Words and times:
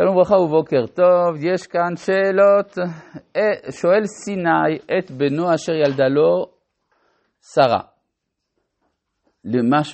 שלום 0.00 0.16
וברכה 0.16 0.36
ובוקר 0.36 0.86
טוב, 0.86 1.44
יש 1.44 1.66
כאן 1.66 1.96
שאלות. 1.96 2.78
אה, 3.36 3.72
שואל 3.72 4.02
סיני 4.04 4.98
את 4.98 5.10
בנו 5.10 5.54
אשר 5.54 5.72
ילדה 5.72 6.08
לו 6.08 6.46
שרה. 7.54 7.80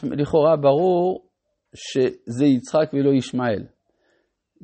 לכאורה 0.03 0.56
ברור 0.56 1.29
שזה 1.75 2.45
יצחק 2.45 2.90
ולא 2.93 3.11
ישמעאל. 3.11 3.64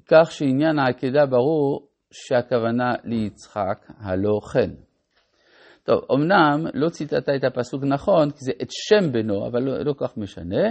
כך 0.07 0.33
שעניין 0.33 0.79
העקדה 0.79 1.27
ברור 1.27 1.89
שהכוונה 2.11 2.95
ליצחק 3.05 3.87
הלא 3.99 4.41
כן. 4.53 4.71
טוב, 5.83 6.01
אמנם 6.15 6.67
לא 6.75 6.89
ציטטת 6.89 7.29
את 7.37 7.45
הפסוק 7.45 7.85
נכון, 7.85 8.31
כי 8.31 8.39
זה 8.39 8.53
את 8.63 8.69
שם 8.71 9.13
בנו, 9.13 9.47
אבל 9.47 9.63
לא, 9.63 9.85
לא 9.85 9.93
כך 9.99 10.17
משנה. 10.17 10.69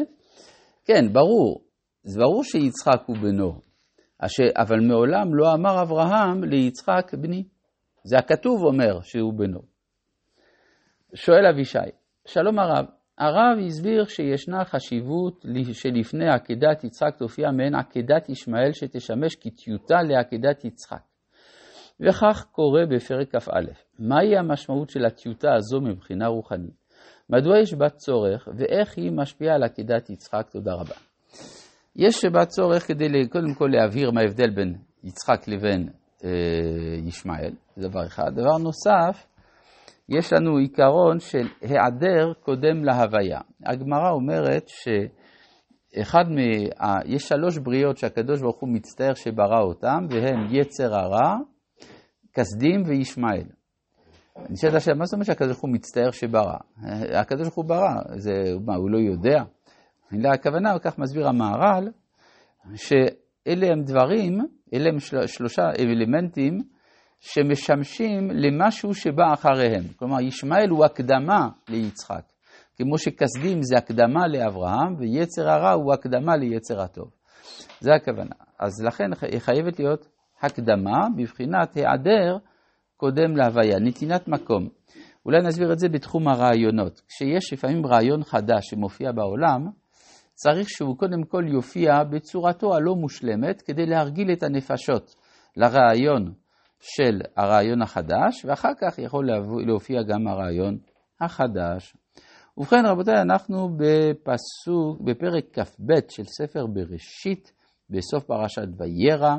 כן, 0.85 1.13
ברור, 1.13 1.63
זה 2.03 2.19
ברור 2.19 2.43
שיצחק 2.43 3.01
הוא 3.07 3.17
בנו, 3.17 3.68
אבל 4.57 4.79
מעולם 4.79 5.35
לא 5.35 5.53
אמר 5.53 5.81
אברהם 5.81 6.43
ליצחק 6.43 7.13
בני. 7.13 7.43
זה 8.03 8.17
הכתוב 8.17 8.63
אומר 8.63 9.01
שהוא 9.01 9.33
בנו. 9.33 9.59
שואל 11.13 11.45
אבישי, 11.45 11.79
שלום 12.25 12.59
הרב, 12.59 12.85
הרב 13.17 13.57
הסביר 13.65 14.05
שישנה 14.05 14.65
חשיבות 14.65 15.45
שלפני 15.73 16.29
עקדת 16.29 16.83
יצחק 16.83 17.15
תופיע 17.17 17.51
מעין 17.51 17.75
עקדת 17.75 18.29
ישמעאל 18.29 18.71
שתשמש 18.73 19.35
כטיוטה 19.35 20.01
לעקדת 20.01 20.65
יצחק. 20.65 21.01
וכך 21.99 22.45
קורה 22.51 22.85
בפרק 22.85 23.35
כ"א. 23.35 23.71
מהי 23.99 24.37
המשמעות 24.37 24.89
של 24.89 25.05
הטיוטה 25.05 25.53
הזו 25.55 25.81
מבחינה 25.81 26.27
רוחנית? 26.27 26.79
מדוע 27.29 27.59
יש 27.59 27.73
בה 27.73 27.89
צורך 27.89 28.47
ואיך 28.57 28.97
היא 28.97 29.11
משפיעה 29.11 29.55
על 29.55 29.63
עקדת 29.63 30.09
יצחק? 30.09 30.49
תודה 30.51 30.73
רבה. 30.73 31.08
יש 31.99 32.25
בה 32.25 32.45
צורך 32.45 32.87
כדי 32.87 33.27
קודם 33.29 33.53
כל 33.53 33.67
להבהיר 33.71 34.11
מה 34.11 34.21
ההבדל 34.21 34.49
בין 34.49 34.75
יצחק 35.03 35.47
לבין 35.47 35.89
אה, 36.23 36.29
ישמעאל, 37.05 37.53
זה 37.75 37.87
דבר 37.89 38.05
אחד. 38.05 38.31
דבר 38.35 38.57
נוסף, 38.57 39.25
יש 40.09 40.33
לנו 40.33 40.57
עיקרון 40.57 41.19
של 41.19 41.47
היעדר 41.61 42.33
קודם 42.39 42.83
להוויה. 42.83 43.39
הגמרא 43.65 44.11
אומרת 44.11 44.67
שאחד 44.67 46.23
מה... 46.29 46.95
יש 47.05 47.27
שלוש 47.27 47.57
בריאות 47.57 47.97
שהקדוש 47.97 48.41
ברוך 48.41 48.59
הוא 48.59 48.69
מצטער 48.69 49.13
שברא 49.13 49.61
אותם, 49.61 50.05
והם 50.09 50.47
יצר 50.51 50.95
הרע, 50.95 51.37
כסדים 52.33 52.83
וישמעאל. 52.85 53.47
נשאלת 54.49 54.73
השאלה, 54.73 54.97
מה 54.97 55.05
זאת 55.05 55.13
אומרת 55.13 55.25
שהקדוש 55.25 55.51
ברוך 55.51 55.61
הוא 55.61 55.73
מצטער 55.73 56.11
שברא? 56.11 56.57
הקדוש 57.13 57.41
ברוך 57.41 57.55
הוא 57.55 57.65
ברא, 57.65 58.17
זה, 58.17 58.31
מה, 58.65 58.75
הוא 58.75 58.89
לא 58.89 58.97
יודע? 58.97 59.43
הכוונה, 60.33 60.75
וכך 60.75 60.97
מסביר 60.97 61.27
המהר"ל, 61.27 61.89
שאלה 62.75 63.67
הם 63.71 63.83
דברים, 63.83 64.39
אלה 64.73 64.89
הם 64.89 64.99
של, 64.99 65.27
שלושה 65.27 65.61
אלמנטים 65.79 66.57
שמשמשים 67.19 68.31
למשהו 68.31 68.93
שבא 68.93 69.33
אחריהם. 69.33 69.83
כלומר, 69.95 70.21
ישמעאל 70.21 70.69
הוא 70.69 70.85
הקדמה 70.85 71.49
ליצחק, 71.69 72.23
כמו 72.77 72.97
שכסדים 72.97 73.61
זה 73.61 73.77
הקדמה 73.77 74.27
לאברהם, 74.27 74.95
ויצר 74.99 75.49
הרע 75.49 75.71
הוא 75.71 75.93
הקדמה 75.93 76.37
ליצר 76.37 76.81
הטוב. 76.81 77.11
זה 77.79 77.91
הכוונה. 77.93 78.35
אז 78.59 78.83
לכן 78.85 79.15
חייבת 79.39 79.79
להיות 79.79 80.07
הקדמה 80.41 81.07
בבחינת 81.17 81.75
היעדר 81.75 82.37
קודם 82.97 83.37
להוויה, 83.37 83.79
נתינת 83.79 84.27
מקום. 84.27 84.69
אולי 85.25 85.41
נסביר 85.41 85.73
את 85.73 85.79
זה 85.79 85.89
בתחום 85.89 86.27
הרעיונות. 86.27 87.01
כשיש 87.07 87.53
לפעמים 87.53 87.85
רעיון 87.85 88.23
חדש 88.23 88.69
שמופיע 88.69 89.11
בעולם, 89.11 89.69
צריך 90.41 90.69
שהוא 90.69 90.97
קודם 90.97 91.23
כל 91.23 91.43
יופיע 91.47 92.03
בצורתו 92.03 92.75
הלא 92.75 92.95
מושלמת 92.95 93.61
כדי 93.61 93.85
להרגיל 93.85 94.31
את 94.31 94.43
הנפשות 94.43 95.15
לרעיון 95.57 96.33
של 96.79 97.21
הרעיון 97.37 97.81
החדש, 97.81 98.45
ואחר 98.45 98.71
כך 98.81 98.99
יכול 98.99 99.29
להופיע 99.67 100.03
גם 100.03 100.27
הרעיון 100.27 100.77
החדש. 101.21 101.95
ובכן 102.57 102.85
רבותיי, 102.85 103.21
אנחנו 103.21 103.69
בפסוק, 103.77 105.01
בפרק 105.01 105.59
כ"ב 105.59 105.93
של 106.09 106.23
ספר 106.23 106.65
בראשית, 106.65 107.53
בסוף 107.89 108.23
פרשת 108.23 108.67
וירא, 108.77 109.35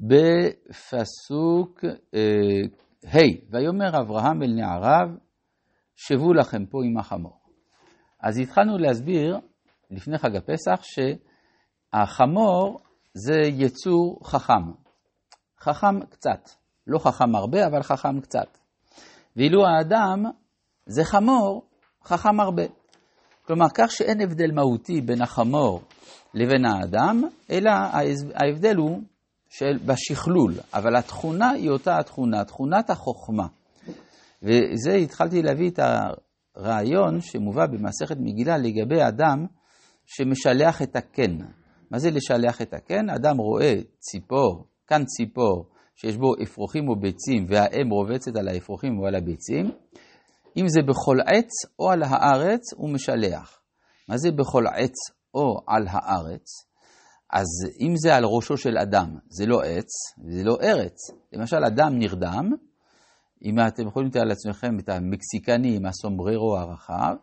בפסוק 0.00 1.84
ה', 1.84 3.18
אה, 3.18 3.28
ויאמר 3.50 4.00
אברהם 4.00 4.42
אל 4.42 4.52
נעריו, 4.54 5.08
שבו 5.96 6.32
לכם 6.32 6.66
פה 6.66 6.78
עם 6.84 6.98
החמור. 6.98 7.43
אז 8.24 8.38
התחלנו 8.38 8.78
להסביר 8.78 9.38
לפני 9.90 10.18
חג 10.18 10.36
הפסח 10.36 10.82
שהחמור 11.92 12.80
זה 13.14 13.40
יצור 13.44 14.20
חכם. 14.24 14.72
חכם 15.60 16.00
קצת, 16.10 16.50
לא 16.86 16.98
חכם 16.98 17.34
הרבה, 17.34 17.66
אבל 17.66 17.82
חכם 17.82 18.20
קצת. 18.20 18.58
ואילו 19.36 19.66
האדם 19.66 20.24
זה 20.86 21.04
חמור, 21.04 21.62
חכם 22.04 22.40
הרבה. 22.40 22.62
כלומר, 23.46 23.66
כך 23.74 23.90
שאין 23.90 24.20
הבדל 24.20 24.52
מהותי 24.52 25.00
בין 25.00 25.22
החמור 25.22 25.82
לבין 26.34 26.64
האדם, 26.64 27.22
אלא 27.50 27.70
ההבדל 28.34 28.76
הוא 28.76 29.00
של, 29.48 29.78
בשכלול, 29.86 30.54
אבל 30.74 30.96
התכונה 30.96 31.50
היא 31.50 31.70
אותה 31.70 31.98
התכונה, 31.98 32.44
תכונת 32.44 32.90
החוכמה. 32.90 33.46
וזה 34.42 34.94
התחלתי 34.94 35.42
להביא 35.42 35.70
את 35.70 35.78
הרעיון 36.56 37.20
שמובא 37.20 37.66
במסכת 37.66 38.16
מגילה 38.20 38.58
לגבי 38.58 39.02
אדם 39.08 39.46
שמשלח 40.06 40.82
את 40.82 40.96
הקן. 40.96 41.38
מה 41.90 41.98
זה 41.98 42.10
לשלח 42.10 42.62
את 42.62 42.74
הקן? 42.74 43.10
אדם 43.10 43.36
רואה 43.36 43.74
ציפור, 43.98 44.66
כאן 44.86 45.04
ציפור 45.04 45.66
שיש 45.96 46.16
בו 46.16 46.34
אפרוחים 46.42 46.88
או 46.88 46.96
ביצים 47.00 47.46
והאם 47.48 47.90
רובצת 47.90 48.36
על 48.36 48.48
האפרוחים 48.48 48.98
או 48.98 49.06
על 49.06 49.14
הביצים. 49.14 49.70
אם 50.56 50.68
זה 50.68 50.80
בכל 50.82 51.16
עץ 51.26 51.50
או 51.78 51.90
על 51.90 52.02
הארץ, 52.02 52.72
הוא 52.76 52.90
משלח. 52.90 53.60
מה 54.08 54.16
זה 54.16 54.30
בכל 54.30 54.64
עץ 54.66 54.94
או 55.34 55.60
על 55.66 55.86
הארץ? 55.88 56.46
אז 57.32 57.46
אם 57.80 57.96
זה 57.96 58.16
על 58.16 58.24
ראשו 58.24 58.56
של 58.56 58.78
אדם, 58.78 59.18
זה 59.28 59.46
לא 59.46 59.62
עץ, 59.62 59.90
זה 60.30 60.44
לא 60.44 60.56
ארץ. 60.62 60.96
למשל, 61.32 61.64
אדם 61.66 61.98
נרדם, 61.98 62.50
אם 63.44 63.54
אתם 63.68 63.88
יכולים 63.88 64.08
לתאר 64.08 64.24
לעצמכם 64.24 64.78
את 64.78 64.88
המקסיקני 64.88 65.76
עם 65.76 65.86
הסומבררו 65.86 66.56
הרחב, 66.56 67.14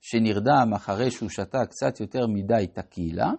שנרדם 0.00 0.72
אחרי 0.74 1.10
שהוא 1.10 1.28
שתה 1.28 1.66
קצת 1.66 2.00
יותר 2.00 2.26
מדי 2.26 2.66
טקילה, 2.66 3.30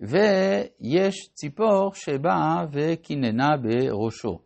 ויש 0.00 1.28
ציפור 1.34 1.94
שבאה 1.94 2.66
וקיננה 2.72 3.56
בראשו. 3.56 4.38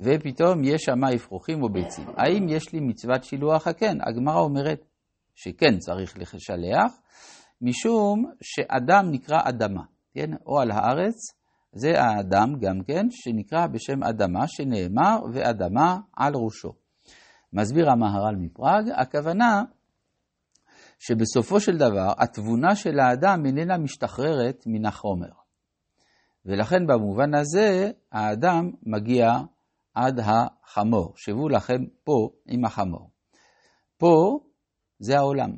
ופתאום 0.00 0.64
יש 0.64 0.82
שם 0.82 1.04
אפרוחים 1.04 1.62
או 1.62 1.68
ביצים. 1.68 2.06
האם 2.16 2.48
יש 2.48 2.72
לי 2.72 2.80
מצוות 2.80 3.24
שילוח 3.24 3.66
הקן? 3.66 3.98
הגמרא 4.00 4.40
אומרת 4.40 4.84
שכן 5.34 5.78
צריך 5.78 6.18
לשלח, 6.18 6.92
משום 7.60 8.24
שאדם 8.42 9.10
נקרא 9.10 9.38
אדמה. 9.48 9.82
כן, 10.14 10.30
או 10.46 10.60
על 10.60 10.70
הארץ, 10.70 11.14
זה 11.74 12.00
האדם 12.00 12.54
גם 12.60 12.82
כן, 12.86 13.06
שנקרא 13.10 13.66
בשם 13.66 14.02
אדמה, 14.02 14.48
שנאמר 14.48 15.18
ואדמה 15.32 15.98
על 16.16 16.32
ראשו. 16.34 16.72
מסביר 17.52 17.90
המהר"ל 17.90 18.36
מפראג, 18.36 18.84
הכוונה 18.96 19.62
שבסופו 20.98 21.60
של 21.60 21.76
דבר 21.76 22.12
התבונה 22.18 22.76
של 22.76 23.00
האדם 23.00 23.46
איננה 23.46 23.78
משתחררת 23.78 24.64
מן 24.66 24.86
החומר. 24.86 25.28
ולכן 26.46 26.86
במובן 26.86 27.34
הזה 27.34 27.90
האדם 28.12 28.70
מגיע 28.82 29.26
עד 29.94 30.20
החמור. 30.20 31.12
שבו 31.16 31.48
לכם 31.48 31.84
פה 32.04 32.28
עם 32.46 32.64
החמור. 32.64 33.10
פה 33.98 34.38
זה 34.98 35.18
העולם. 35.18 35.50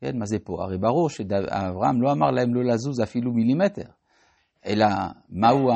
כן, 0.00 0.18
מה 0.18 0.26
זה 0.26 0.36
פה? 0.44 0.62
הרי 0.62 0.78
ברור 0.78 1.08
שאברהם 1.08 2.02
לא 2.02 2.12
אמר 2.12 2.30
להם 2.30 2.54
לא 2.54 2.64
לזוז 2.64 3.00
אפילו 3.02 3.32
מילימטר, 3.32 3.90
אלא 4.66 4.86
מהו 5.28 5.70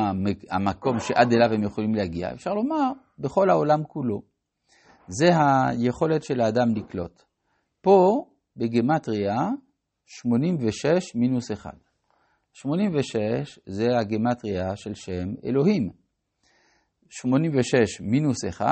המקום 0.51 0.99
שעד 0.99 1.33
אליו 1.33 1.53
הם 1.53 1.63
יכולים 1.63 1.95
להגיע. 1.95 2.33
אפשר 2.33 2.55
לומר, 2.55 2.93
בכל 3.19 3.51
העולם 3.51 3.85
כולו. 3.85 4.23
זה 5.09 5.31
היכולת 5.37 6.23
של 6.23 6.41
האדם 6.41 6.75
לקלוט. 6.77 7.23
פה, 7.81 8.25
בגימטריה, 8.57 9.37
86 10.07 11.15
מינוס 11.15 11.53
1. 11.53 11.71
86 12.53 13.59
זה 13.67 13.99
הגימטריה 13.99 14.77
של 14.77 14.95
שם 14.95 15.35
אלוהים. 15.45 15.91
86 17.11 18.01
מינוס 18.01 18.45
1 18.49 18.67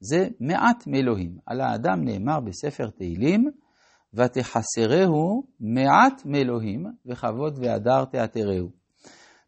זה 0.00 0.28
מעט 0.40 0.86
מאלוהים. 0.86 1.38
על 1.46 1.60
האדם 1.60 2.04
נאמר 2.04 2.40
בספר 2.40 2.90
תהילים, 2.90 3.50
ותחסרהו 4.14 5.42
מעט 5.60 6.26
מאלוהים, 6.26 6.86
וכבוד 7.06 7.58
והדר 7.58 8.04
תעתרהו. 8.04 8.81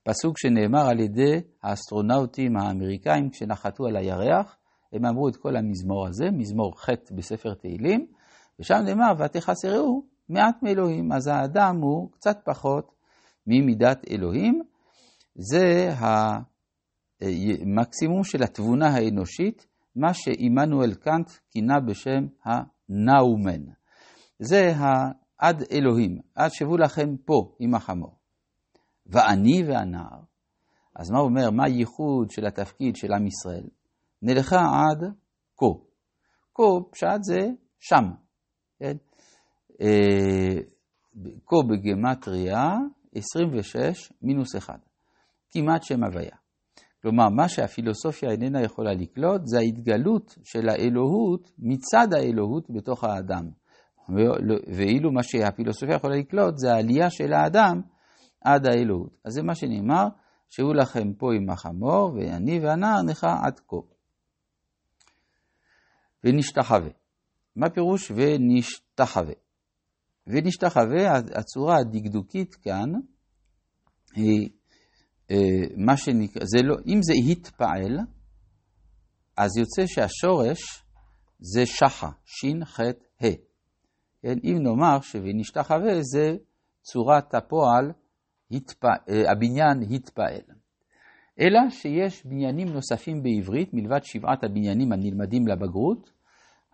פסוק 0.04 0.38
שנאמר 0.38 0.88
על 0.90 1.00
ידי 1.00 1.40
האסטרונאוטים 1.62 2.56
האמריקאים 2.56 3.30
כשנחתו 3.30 3.86
על 3.86 3.96
הירח, 3.96 4.56
הם 4.92 5.06
אמרו 5.06 5.28
את 5.28 5.36
כל 5.36 5.56
המזמור 5.56 6.06
הזה, 6.06 6.24
מזמור 6.32 6.80
ח' 6.80 6.88
בספר 7.16 7.54
תהילים, 7.54 8.06
ושם 8.60 8.74
נאמר, 8.84 9.12
ותחסרהו 9.18 10.06
מעט 10.28 10.62
מאלוהים. 10.62 11.12
אז 11.12 11.26
האדם 11.26 11.76
הוא 11.80 12.12
קצת 12.12 12.36
פחות 12.44 12.92
ממידת 13.46 14.04
אלוהים, 14.10 14.62
זה 15.34 15.90
המקסימום 17.20 18.24
של 18.24 18.42
התבונה 18.42 18.86
האנושית, 18.86 19.66
מה 19.96 20.14
שעמנואל 20.14 20.94
קאנט 20.94 21.30
כינה 21.50 21.80
בשם 21.80 22.26
הנאומן. 22.44 23.62
זה 24.38 24.72
עד 25.38 25.62
אלוהים, 25.72 26.18
עד 26.34 26.50
שבו 26.50 26.76
לכם 26.76 27.16
פה 27.24 27.54
עם 27.60 27.74
החמור. 27.74 28.23
ואני 29.06 29.62
והנער. 29.68 30.20
אז 30.96 31.10
מה 31.10 31.18
הוא 31.18 31.28
אומר? 31.28 31.50
מה 31.50 31.64
הייחוד 31.64 32.30
של 32.30 32.46
התפקיד 32.46 32.96
של 32.96 33.12
עם 33.12 33.26
ישראל? 33.26 33.68
נלכה 34.22 34.56
עד 34.56 35.12
כה. 35.56 35.66
כה, 36.54 36.62
פשט 36.90 37.22
זה 37.22 37.40
שם. 37.78 38.04
כן? 38.78 38.96
אה, 39.80 40.60
כה 41.46 41.56
בגמטריה 41.70 42.76
26 43.14 44.12
מינוס 44.22 44.56
1. 44.56 44.74
כמעט 45.50 45.82
שם 45.82 46.04
הוויה. 46.04 46.36
כלומר, 47.02 47.28
מה 47.28 47.48
שהפילוסופיה 47.48 48.30
איננה 48.30 48.62
יכולה 48.62 48.94
לקלוט 48.94 49.40
זה 49.44 49.58
ההתגלות 49.58 50.38
של 50.44 50.68
האלוהות 50.68 51.50
מצד 51.58 52.14
האלוהות 52.16 52.70
בתוך 52.70 53.04
האדם. 53.04 53.48
ואילו 54.76 55.12
מה 55.12 55.22
שהפילוסופיה 55.22 55.96
יכולה 55.96 56.16
לקלוט 56.16 56.54
זה 56.56 56.72
העלייה 56.72 57.10
של 57.10 57.32
האדם 57.32 57.80
עד 58.44 58.66
האלוהות. 58.66 59.20
אז 59.24 59.32
זה 59.32 59.42
מה 59.42 59.54
שנאמר, 59.54 60.08
שהוא 60.48 60.74
לכם 60.74 61.12
פה 61.12 61.26
עם 61.36 61.50
החמור, 61.50 62.14
ואני 62.14 62.60
והנער 62.60 63.02
נכה 63.02 63.36
עד 63.42 63.60
כה. 63.68 63.76
ונשתחווה. 66.24 66.90
מה 67.56 67.70
פירוש 67.70 68.10
ונשתחווה? 68.10 69.34
ונשתחווה, 70.26 71.16
הצורה 71.16 71.76
הדקדוקית 71.78 72.54
כאן 72.54 72.92
היא 74.14 74.50
אה, 75.30 75.36
מה 75.76 75.96
שנקרא, 75.96 76.42
זה 76.44 76.58
לא, 76.62 76.76
אם 76.86 77.00
זה 77.02 77.12
התפעל, 77.30 77.98
אז 79.36 79.50
יוצא 79.56 79.86
שהשורש 79.86 80.84
זה 81.40 81.66
שחה, 81.66 82.10
שין, 82.24 82.64
חט, 82.64 83.04
ה. 83.22 83.26
כן? 84.22 84.38
אם 84.44 84.58
נאמר 84.62 85.00
ש"ונשתחווה" 85.00 86.02
זה 86.02 86.36
צורת 86.82 87.34
הפועל, 87.34 87.92
התפ... 88.56 88.84
אה, 88.84 89.30
הבניין 89.32 89.82
התפעל. 89.90 90.40
אלא 91.40 91.60
שיש 91.70 92.26
בניינים 92.26 92.68
נוספים 92.68 93.22
בעברית, 93.22 93.74
מלבד 93.74 94.04
שבעת 94.04 94.44
הבניינים 94.44 94.92
הנלמדים 94.92 95.46
לבגרות, 95.46 96.10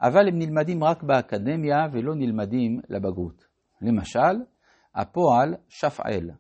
אבל 0.02 0.28
הם 0.28 0.38
נלמדים 0.38 0.84
רק 0.84 1.02
באקדמיה 1.02 1.76
ולא 1.92 2.14
נלמדים 2.14 2.80
לבגרות. 2.88 3.44
למשל, 3.82 4.44
הפועל 4.94 5.54
שפעל, 5.68 6.30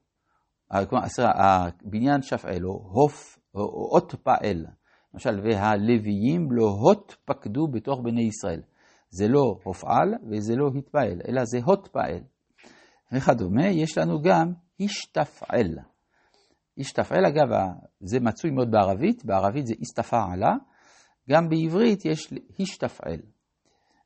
כלומר, 0.88 1.04
הבניין 1.18 2.22
שפעל, 2.22 2.64
או 2.64 2.90
הוף, 2.92 3.38
או 3.54 3.94
אות 3.94 4.14
פעל, 4.22 4.66
למשל, 5.14 5.40
והלוויים 5.44 6.52
לא 6.52 6.64
הות 6.64 7.16
פקדו 7.24 7.68
בתוך 7.68 8.00
בני 8.04 8.22
ישראל. 8.22 8.60
זה 9.10 9.28
לא 9.28 9.58
הופעל 9.62 10.14
וזה 10.30 10.56
לא 10.56 10.70
התפעל, 10.78 11.20
אלא 11.28 11.44
זה 11.44 11.58
הות 11.64 11.88
פעל. 11.92 12.20
וכדומה, 13.12 13.66
יש 13.66 13.98
לנו 13.98 14.22
גם 14.22 14.52
השתפעל. 14.80 15.78
השתפעל, 16.78 17.26
אגב, 17.26 17.48
זה 18.00 18.20
מצוי 18.20 18.50
מאוד 18.50 18.70
בערבית, 18.70 19.24
בערבית 19.24 19.66
זה 19.66 19.74
הסתפעלה, 19.80 20.52
גם 21.30 21.48
בעברית 21.48 22.04
יש 22.04 22.32
השתפעל. 22.60 23.20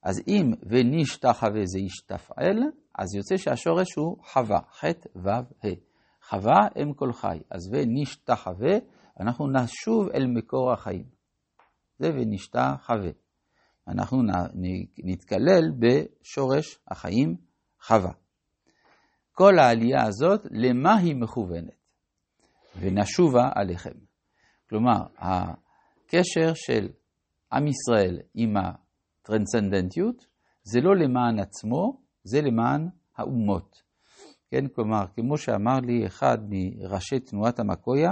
אז 0.02 0.22
אם 0.28 0.52
ונשתחווה 0.62 1.64
זה 1.64 1.78
השתפעל, 1.86 2.58
אז 2.98 3.14
יוצא 3.14 3.36
שהשורש 3.36 3.94
הוא 3.96 4.16
חווה, 4.24 4.60
ח' 4.70 4.84
ו' 5.16 5.28
ה'. 5.28 5.94
חווה 6.28 6.68
אם 6.82 6.92
כל 6.94 7.12
חי. 7.12 7.38
אז 7.50 7.70
ונשתחווה, 7.72 8.76
אנחנו 9.20 9.46
נשוב 9.46 10.08
אל 10.14 10.26
מקור 10.26 10.72
החיים. 10.72 11.04
זה 11.98 12.10
ונשתחווה. 12.14 13.10
אנחנו 13.88 14.22
נתקלל 15.04 15.72
בשורש 15.78 16.78
החיים 16.88 17.36
חווה. 17.82 18.12
כל 19.36 19.58
העלייה 19.58 20.02
הזאת, 20.06 20.40
למה 20.50 20.96
היא 20.96 21.16
מכוונת? 21.16 21.84
ונשובה 22.80 23.50
עליכם. 23.54 23.94
כלומר, 24.68 25.06
הקשר 25.18 26.52
של 26.54 26.88
עם 27.52 27.66
ישראל 27.66 28.18
עם 28.34 28.54
הטרנסצנדנטיות, 28.56 30.26
זה 30.62 30.80
לא 30.80 30.96
למען 30.96 31.38
עצמו, 31.38 32.00
זה 32.24 32.42
למען 32.42 32.88
האומות. 33.16 33.82
כן, 34.50 34.68
כלומר, 34.74 35.04
כמו 35.16 35.38
שאמר 35.38 35.80
לי 35.80 36.06
אחד 36.06 36.38
מראשי 36.48 37.20
תנועת 37.20 37.58
המקויה, 37.58 38.10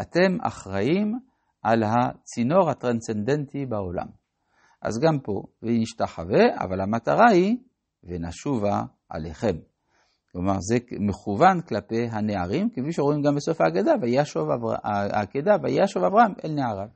אתם 0.00 0.36
אחראים 0.42 1.18
על 1.62 1.82
הצינור 1.82 2.70
הטרנסצנדנטי 2.70 3.66
בעולם. 3.66 4.06
אז 4.82 4.98
גם 5.02 5.18
פה, 5.20 5.42
ונשתחווה, 5.62 6.44
אבל 6.64 6.80
המטרה 6.80 7.30
היא, 7.32 7.56
ונשובה 8.04 8.82
עליכם. 9.08 9.56
כלומר, 10.32 10.60
זה 10.60 10.78
מכוון 11.00 11.60
כלפי 11.60 12.08
הנערים, 12.10 12.70
כפי 12.70 12.92
שרואים 12.92 13.22
גם 13.22 13.34
בסוף 13.34 13.60
ההגדה, 13.60 13.92
וישוב 14.02 14.48
העקדה, 14.84 15.56
וישוב 15.62 16.04
אברהם 16.04 16.32
אל 16.44 16.50
נעריו. 16.50 16.88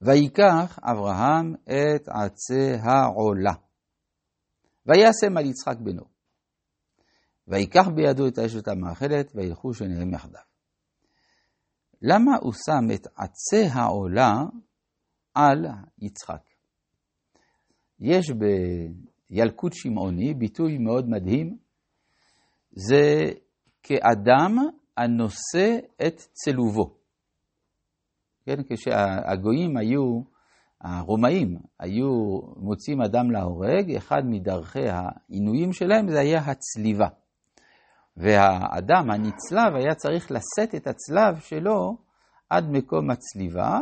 ויקח 0.00 0.78
אברהם 0.82 1.54
את 1.64 2.08
עצי 2.08 2.72
העולה, 2.82 3.52
וישם 4.86 5.36
על 5.36 5.46
יצחק 5.46 5.76
בנו, 5.80 6.04
ויקח 7.48 7.88
בידו 7.94 8.28
את 8.28 8.38
האשת 8.38 8.68
המאכלת, 8.68 9.32
וילכו 9.34 9.74
שניהם 9.74 10.14
יחדיו. 10.14 10.40
למה 12.02 12.36
הוא 12.40 12.52
שם 12.52 12.94
את 12.94 13.06
עצי 13.16 13.66
העולה 13.72 14.34
על 15.34 15.66
יצחק? 15.98 16.42
יש 18.00 18.30
בילקוט 19.30 19.72
שמעוני 19.72 20.34
ביטוי 20.34 20.78
מאוד 20.78 21.08
מדהים, 21.08 21.56
זה 22.72 23.30
כאדם 23.82 24.56
הנושא 24.96 25.78
את 26.06 26.16
צלובו. 26.32 26.94
כן, 28.46 28.62
כשהגויים 28.68 29.76
היו, 29.76 30.20
הרומאים 30.80 31.58
היו 31.78 32.40
מוצאים 32.56 33.02
אדם 33.02 33.30
להורג, 33.30 33.96
אחד 33.96 34.22
מדרכי 34.24 34.88
העינויים 34.88 35.72
שלהם 35.72 36.10
זה 36.10 36.20
היה 36.20 36.40
הצליבה. 36.40 37.08
והאדם 38.16 39.10
הנצלב 39.10 39.74
היה 39.74 39.94
צריך 39.94 40.30
לשאת 40.30 40.74
את 40.74 40.86
הצלב 40.86 41.40
שלו 41.40 41.96
עד 42.50 42.64
מקום 42.70 43.10
הצליבה, 43.10 43.78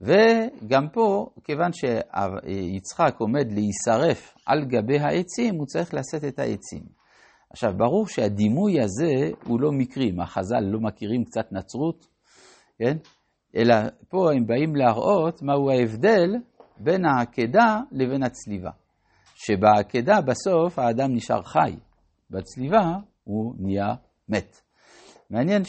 וגם 0.00 0.88
פה, 0.92 1.26
כיוון 1.44 1.70
שיצחק 1.72 3.14
עומד 3.18 3.52
להישרף 3.52 4.34
על 4.46 4.64
גבי 4.64 4.98
העצים, 4.98 5.54
הוא 5.54 5.66
צריך 5.66 5.94
לשאת 5.94 6.24
את 6.24 6.38
העצים. 6.38 6.82
עכשיו, 7.50 7.72
ברור 7.76 8.08
שהדימוי 8.08 8.80
הזה 8.80 9.30
הוא 9.44 9.60
לא 9.60 9.72
מקרי, 9.72 10.12
מה 10.12 10.26
חז"ל 10.26 10.60
לא 10.60 10.80
מכירים 10.80 11.24
קצת 11.24 11.52
נצרות, 11.52 12.06
כן? 12.78 12.96
אלא 13.56 13.74
פה 14.08 14.32
הם 14.32 14.46
באים 14.46 14.76
להראות 14.76 15.42
מהו 15.42 15.70
ההבדל 15.70 16.30
בין 16.78 17.04
העקדה 17.04 17.80
לבין 17.92 18.22
הצליבה. 18.22 18.70
שבעקדה 19.34 20.20
בסוף 20.20 20.78
האדם 20.78 21.14
נשאר 21.14 21.42
חי, 21.42 21.76
בצליבה 22.30 22.92
הוא 23.24 23.54
נהיה 23.58 23.94
מת. 24.28 24.60
מעניין 25.30 25.62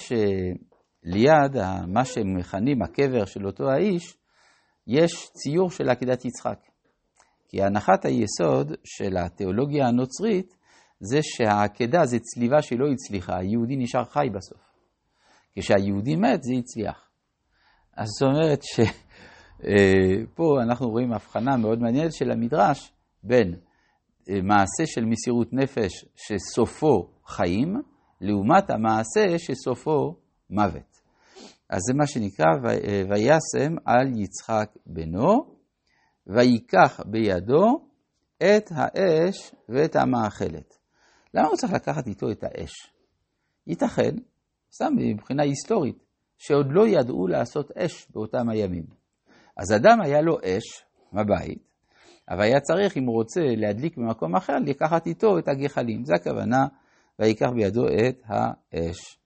שליד 1.07 1.63
מה 1.87 2.05
שהם 2.05 2.37
מכנים 2.37 2.81
הקבר 2.81 3.25
של 3.25 3.45
אותו 3.45 3.69
האיש, 3.69 4.17
יש 4.87 5.29
ציור 5.33 5.69
של 5.69 5.89
עקדת 5.89 6.25
יצחק. 6.25 6.59
כי 7.49 7.63
הנחת 7.63 8.05
היסוד 8.05 8.71
של 8.83 9.17
התיאולוגיה 9.17 9.87
הנוצרית 9.87 10.57
זה 10.99 11.19
שהעקדה 11.21 12.05
זה 12.05 12.19
צליבה 12.19 12.61
שלא 12.61 12.85
הצליחה, 12.91 13.37
היהודי 13.37 13.75
נשאר 13.77 14.03
חי 14.03 14.27
בסוף. 14.33 14.61
כשהיהודי 15.55 16.15
מת 16.15 16.43
זה 16.43 16.53
הצליח. 16.59 17.09
אז 17.97 18.07
זאת 18.07 18.29
אומרת 18.29 18.63
שפה 18.63 20.61
אנחנו 20.63 20.89
רואים 20.89 21.13
הבחנה 21.13 21.57
מאוד 21.57 21.79
מעניינת 21.79 22.13
של 22.13 22.31
המדרש 22.31 22.91
בין 23.23 23.55
אה, 24.29 24.41
מעשה 24.41 24.85
של 24.85 25.05
מסירות 25.05 25.53
נפש 25.53 26.05
שסופו 26.15 27.09
חיים, 27.25 27.81
לעומת 28.21 28.69
המעשה 28.69 29.39
שסופו 29.39 30.15
מוות. 30.49 31.01
אז 31.69 31.81
זה 31.87 31.93
מה 31.93 32.07
שנקרא 32.07 32.45
וישם 33.09 33.75
על 33.85 34.07
יצחק 34.19 34.69
בנו, 34.85 35.55
ויקח 36.27 37.01
בידו 37.05 37.87
את 38.37 38.71
האש 38.75 39.55
ואת 39.69 39.95
המאכלת. 39.95 40.77
למה 41.33 41.47
הוא 41.47 41.55
צריך 41.55 41.73
לקחת 41.73 42.07
איתו 42.07 42.31
את 42.31 42.43
האש? 42.43 42.71
ייתכן, 43.67 44.15
סתם 44.71 44.93
מבחינה 44.97 45.43
היסטורית, 45.43 46.03
שעוד 46.37 46.67
לא 46.69 46.87
ידעו 46.87 47.27
לעשות 47.27 47.71
אש 47.71 48.11
באותם 48.11 48.49
הימים. 48.49 48.85
אז 49.57 49.73
אדם 49.75 50.01
היה 50.01 50.21
לו 50.21 50.37
אש 50.43 50.85
בבית, 51.13 51.67
אבל 52.29 52.41
היה 52.41 52.59
צריך, 52.59 52.97
אם 52.97 53.03
הוא 53.03 53.15
רוצה 53.15 53.41
להדליק 53.57 53.97
במקום 53.97 54.35
אחר, 54.35 54.53
לקחת 54.65 55.07
איתו 55.07 55.39
את 55.39 55.47
הגחלים. 55.47 56.05
זה 56.05 56.13
הכוונה 56.15 56.67
ויקח 57.19 57.47
בידו 57.55 57.87
את 57.87 58.21
האש. 58.25 59.19